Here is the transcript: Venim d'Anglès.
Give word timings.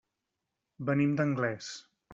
Venim 0.89 1.15
d'Anglès. 1.21 1.73